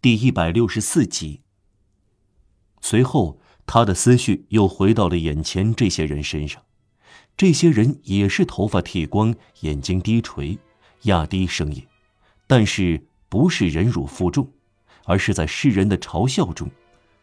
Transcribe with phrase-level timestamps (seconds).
[0.00, 1.40] 第一百六十四集。
[2.80, 6.62] 随后，他的思绪又回到了眼前这些人身上。
[7.36, 10.56] 这些人也是头发剃光，眼睛低垂，
[11.02, 11.84] 压低声音，
[12.46, 14.48] 但是不是忍辱负重，
[15.04, 16.68] 而是在世人的嘲笑中；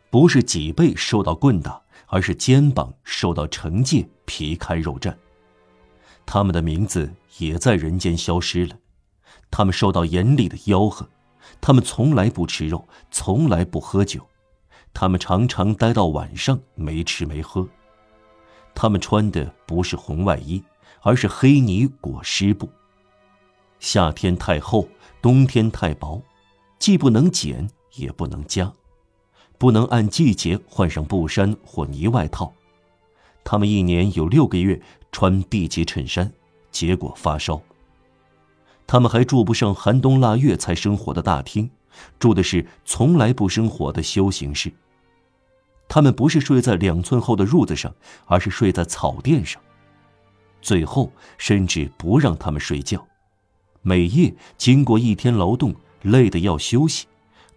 [0.10, 5.16] 不是脊背受到棍打，而是肩膀受到惩戒，皮开肉绽。
[6.26, 8.78] 他们的名字也在人间消失了，
[9.50, 11.10] 他们受到严厉的吆喝，
[11.62, 14.22] 他们从来不吃肉，从来不喝酒，
[14.94, 17.68] 他们常常待到晚上没吃没喝。
[18.74, 20.64] 他们穿的不是红外衣，
[21.02, 22.70] 而是黑泥裹湿布。
[23.80, 24.88] 夏天太厚，
[25.22, 26.22] 冬天太薄，
[26.80, 28.72] 既不能减也不能加，
[29.58, 32.54] 不能按季节换上布衫或呢外套。
[33.44, 34.82] 他们一年有六个月
[35.12, 36.32] 穿 B 级衬衫，
[36.72, 37.62] 结果发烧。
[38.88, 41.70] 他们还住不上寒冬腊月才生火的大厅，
[42.20, 44.72] 住的是从来不生火的修行室。
[45.88, 47.94] 他们不是睡在两寸厚的褥子上，
[48.26, 49.62] 而是睡在草垫上。
[50.62, 53.06] 最后，甚至不让他们睡觉。
[53.82, 57.06] 每夜经过一天劳动，累得要休息，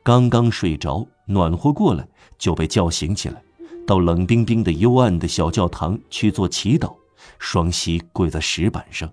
[0.03, 2.07] 刚刚睡着，暖和过来，
[2.39, 3.43] 就被叫醒起来，
[3.87, 6.95] 到冷冰冰的幽暗的小教堂去做祈祷，
[7.39, 9.11] 双膝跪在石板上。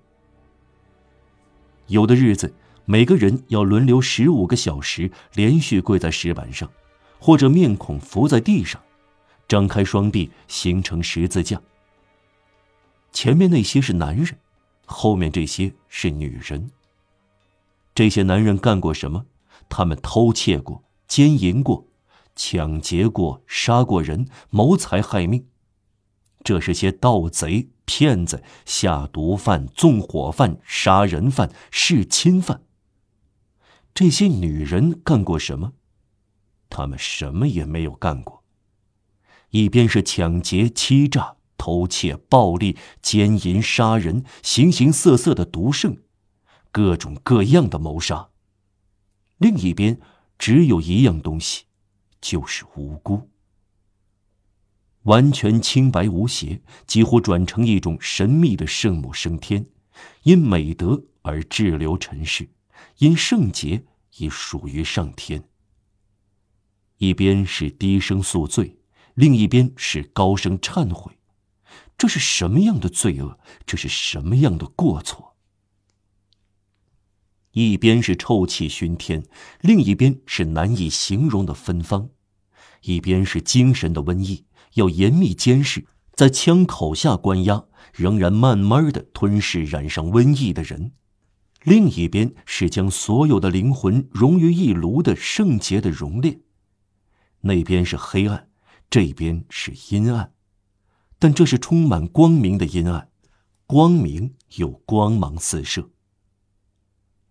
[1.87, 2.53] 有的日子，
[2.85, 6.69] 每个人要轮流十五个小时连续跪在石板上，
[7.19, 8.81] 或者面孔伏在地上。
[9.47, 11.61] 张开双臂，形成十字架。
[13.11, 14.39] 前面那些是男人，
[14.85, 16.71] 后面这些是女人。
[17.93, 19.25] 这些男人干过什么？
[19.69, 21.87] 他们偷窃过，奸淫过，
[22.35, 25.45] 抢劫过，杀过人，谋财害命。
[26.43, 32.63] 这是些盗贼、骗子、下毒贩、纵火犯、杀人犯、弑亲犯。
[33.93, 35.73] 这些女人干过什么？
[36.69, 38.43] 她们什么也没有干过。
[39.51, 45.95] 一边是抢劫、欺诈、偷窃、暴力、奸淫、杀人，形形色色的毒圣，
[46.71, 48.31] 各种各样的谋杀；
[49.37, 50.01] 另一边
[50.37, 51.65] 只有一样东西，
[52.19, 53.29] 就是无辜，
[55.05, 59.65] 完全清白无邪，几乎转成一种神秘的圣母升天，
[60.23, 62.49] 因美德而滞留尘世，
[62.99, 63.85] 因圣洁
[64.17, 65.49] 已属于上天。
[66.97, 68.77] 一边是低声诉罪。
[69.15, 71.17] 另一边是高声忏悔，
[71.97, 73.39] 这是什么样的罪恶？
[73.65, 75.37] 这是什么样的过错？
[77.51, 79.23] 一边是臭气熏天，
[79.61, 82.09] 另一边是难以形容的芬芳；
[82.81, 84.43] 一边是精神的瘟疫，
[84.75, 90.91] 要严密监视，在枪口下关押，仍然慢慢的吞噬染上瘟疫的人；
[91.63, 96.39] 另一边是将所有的灵魂融于一炉的圣洁的熔炼。
[97.41, 98.47] 那边是黑暗。
[98.87, 100.31] 这边是阴暗，
[101.17, 103.09] 但这是充满光明的阴暗，
[103.65, 105.89] 光明有光芒四射。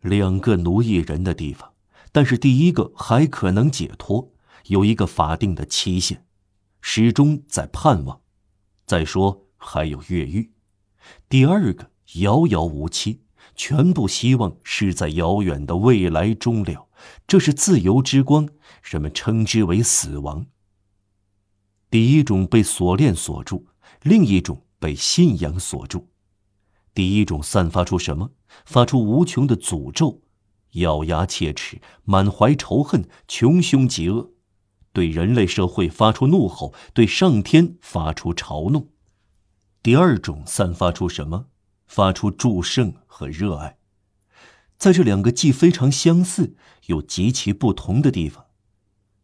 [0.01, 1.73] 两个奴役人的地方，
[2.13, 4.33] 但是第一个还可能解脱，
[4.67, 6.27] 有一个法定的期限，
[6.87, 8.21] 始终在盼望。
[8.85, 10.53] 再说还有越狱，
[11.31, 13.23] 第二个遥遥无期，
[13.57, 16.91] 全部希望是在遥远的未来终了。
[17.27, 18.47] 这是自由之光，
[18.83, 20.45] 人们称之为死亡。
[21.91, 23.67] 第一种被锁链锁住，
[24.03, 26.11] 另一种被信仰锁住。
[26.93, 28.33] 第一种散发出什么？
[28.67, 30.21] 发出无穷的诅咒，
[30.73, 34.34] 咬牙切齿，满怀仇恨，穷凶极恶，
[34.95, 38.89] 对人类社会发出怒吼，对上天发出嘲弄。
[39.83, 41.49] 第二种散发出什么？
[41.87, 43.77] 发出祝圣和热爱。
[44.79, 46.57] 在这两个既非常相似
[46.87, 48.47] 又极其不同的地方，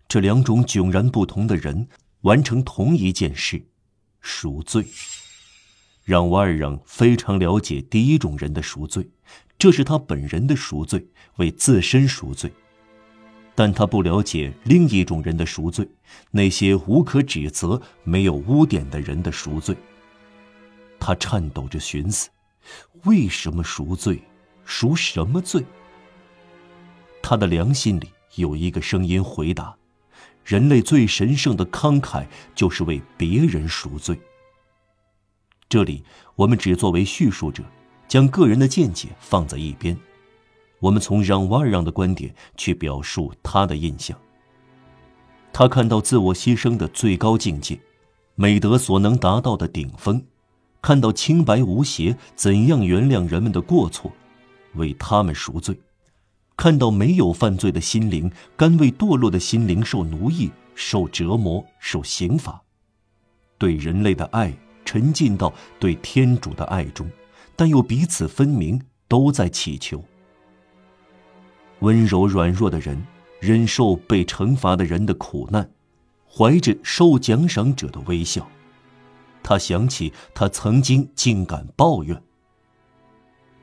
[0.06, 1.88] 这两种迥然不同的人。
[2.22, 3.64] 完成同一件事，
[4.20, 4.84] 赎罪。
[6.04, 9.08] 让瓦尔让非常了解第一种人的赎罪，
[9.56, 12.52] 这是他本人的赎罪，为自身赎罪。
[13.60, 15.86] 但他不了解另一种人的赎罪，
[16.30, 19.76] 那些无可指责、没有污点的人的赎罪。
[20.98, 22.30] 他颤抖着寻思：
[23.04, 24.22] 为什么赎罪？
[24.64, 25.62] 赎什么罪？
[27.22, 29.76] 他的良心里有一个声音回答。
[30.42, 34.18] 人类最神圣的慷慨，就是为别人赎罪。
[35.68, 36.02] 这里
[36.34, 37.62] 我们只作为叙述者，
[38.08, 39.94] 将个人的见解放在一边。
[40.80, 44.18] 我们从让瓦让的观点去表述他的印象。
[45.52, 47.78] 他看到自我牺牲的最高境界，
[48.34, 50.24] 美德所能达到的顶峰，
[50.80, 54.10] 看到清白无邪怎样原谅人们的过错，
[54.74, 55.78] 为他们赎罪。
[56.56, 62.62] 看到没有犯罪的心灵，甘为堕落的心灵受奴役、受折磨、受刑罚，
[63.58, 64.54] 对人类的爱
[64.84, 67.10] 沉浸到对天主的爱中，
[67.56, 70.04] 但又彼此分明，都在祈求。
[71.80, 73.02] 温柔软弱的人
[73.40, 75.70] 忍受被惩罚的人的苦难，
[76.30, 78.48] 怀着受奖赏者的微笑。
[79.42, 82.22] 他想起他曾经竟敢抱怨。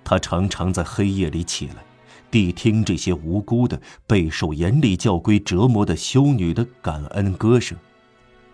[0.04, 1.86] 他常常在黑夜里起来，
[2.32, 7.78] 谛听这些无辜的、备受严厉教规折磨的修女的感恩歌声，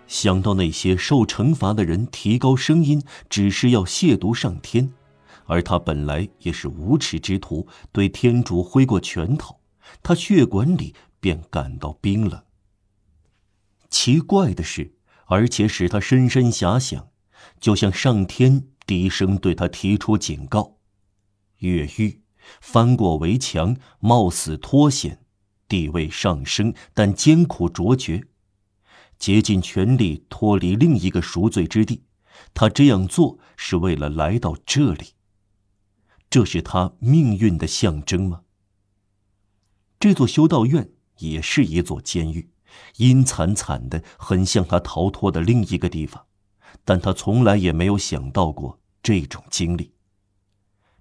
[0.07, 4.91] 想到那些受惩罚的人提高声音，只是要亵渎上天。
[5.45, 9.59] 而他本来也是无耻之徒，对天主挥过拳头，
[10.01, 12.43] 他血管里便感到冰冷。
[13.89, 14.95] 奇怪的是，
[15.25, 17.09] 而且使他深深遐想，
[17.59, 20.77] 就像上天低声对他提出警告：
[21.57, 22.21] 越狱，
[22.59, 25.23] 翻过围墙，冒死脱险，
[25.67, 28.23] 地位上升，但艰苦卓绝，
[29.19, 32.03] 竭尽全力脱离另一个赎罪之地。
[32.53, 35.13] 他这样做是为了来到这里。
[36.33, 38.41] 这是他命运的象征吗？
[39.99, 40.89] 这座修道院
[41.19, 42.49] 也是一座监狱，
[42.97, 46.25] 阴惨惨的，很像他逃脱的另一个地方，
[46.83, 49.93] 但他从来也没有想到过这种经历。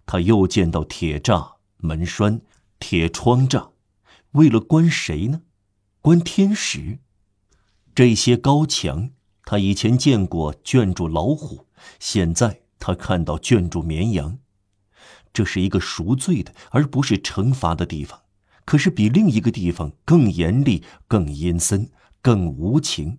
[0.04, 2.42] 他又见到铁栅门栓、
[2.78, 3.70] 铁窗栅，
[4.32, 5.40] 为了关谁呢？
[6.02, 6.98] 关天使？
[7.94, 9.12] 这些高墙，
[9.46, 11.68] 他以前见过圈住老虎，
[11.98, 14.38] 现在他看到圈住绵羊。
[15.32, 18.20] 这是一个赎罪的，而不是惩罚的地方，
[18.64, 21.90] 可是比另一个地方更严厉、更阴森、
[22.20, 23.18] 更无情。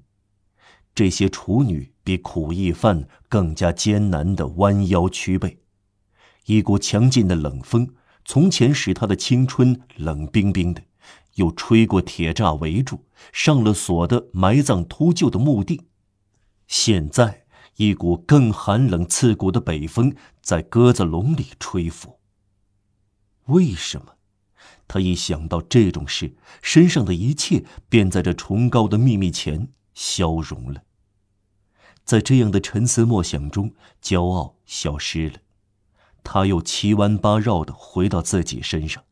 [0.95, 5.57] 这些处女比苦役犯更加艰难地弯腰屈背，
[6.45, 10.83] 一股强劲的冷风从前使她的青春冷冰冰的，
[11.35, 15.81] 又吹过铁栅围住、上了锁的埋葬秃鹫的墓地，
[16.67, 17.42] 现在。
[17.77, 22.19] 一股更寒冷刺骨的北风在鸽子笼里吹拂。
[23.45, 24.15] 为什么？
[24.87, 30.83] 他一想到这种事，身上的一切便在这崇高的秘密前消融了。
[32.05, 35.39] 在这样的沉思默想中，骄傲消失了。
[36.23, 39.03] 他又七弯八绕的回到自己身上，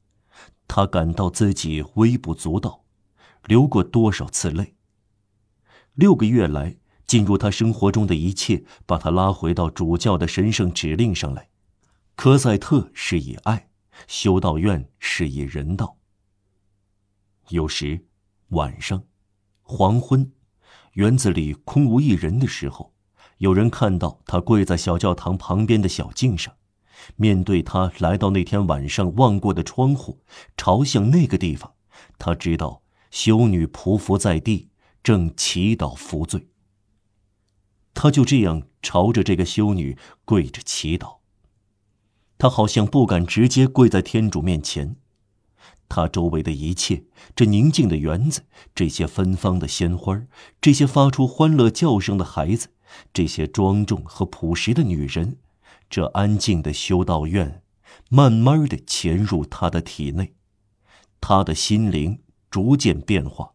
[0.67, 2.83] 他感到自己微不足道，
[3.45, 4.75] 流过多少次泪。
[5.93, 6.80] 六个月来。
[7.11, 11.49] 进入他生活中的一切，把他拉回到主教的神圣指令上来。
[12.15, 13.67] 科赛特是以爱，
[14.07, 15.97] 修道院是以人道。
[17.49, 18.05] 有时，
[18.51, 19.03] 晚上，
[19.61, 20.31] 黄昏，
[20.93, 22.93] 园子里空无一人的时候，
[23.39, 26.53] 有人看到他跪在小教堂旁边的小径上，
[27.17, 30.21] 面对他来到那天晚上望过的窗户，
[30.55, 31.73] 朝向那个地方，
[32.17, 34.69] 他知道修女匍匐在地，
[35.03, 36.47] 正祈祷赎罪。
[37.93, 41.17] 他就这样朝着这个修女跪着祈祷。
[42.37, 44.95] 他好像不敢直接跪在天主面前。
[45.87, 47.03] 他周围的一切，
[47.35, 48.43] 这宁静的园子，
[48.73, 50.23] 这些芬芳的鲜花，
[50.61, 52.69] 这些发出欢乐叫声的孩子，
[53.13, 55.37] 这些庄重和朴实的女人，
[55.89, 57.61] 这安静的修道院，
[58.09, 60.33] 慢慢的潜入他的体内，
[61.19, 63.51] 他的心灵逐渐变化。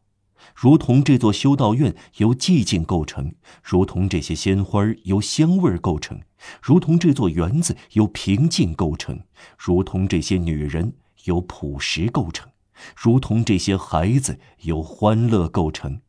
[0.57, 6.23] 如同这座修道院由寂静构成，如同这些鲜花由香味构成，
[6.63, 9.21] 如同这座园子由平静构成，
[9.59, 12.49] 如同这些女人由朴实构成，
[12.97, 16.01] 如同这些孩子由欢乐构成。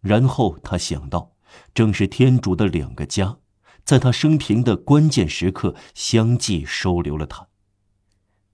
[0.00, 1.32] 然后他想到，
[1.74, 3.38] 正是天主的两个家，
[3.84, 7.48] 在他生平的关键时刻相继收留了他。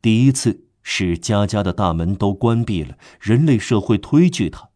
[0.00, 0.67] 第一次。
[0.90, 4.70] 是家家的大门都关闭了，人类社会推拒他；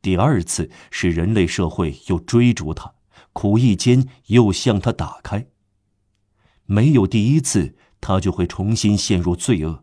[0.00, 2.94] 第二次是人类社会又追逐他，
[3.32, 5.48] 苦役间又向他打开。
[6.64, 9.82] 没有第一次，他就会重新陷入罪恶；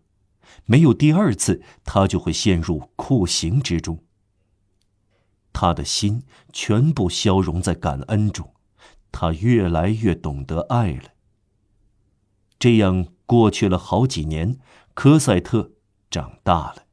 [0.63, 4.05] 没有第二次，他就会陷入酷刑之中。
[5.51, 6.23] 他的心
[6.53, 8.53] 全部消融在感恩中，
[9.11, 11.09] 他越来越懂得爱了。
[12.57, 14.57] 这样过去了好几年。
[14.99, 15.71] 科赛特
[16.11, 16.88] 长大了。